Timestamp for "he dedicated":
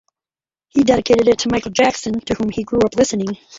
0.69-1.27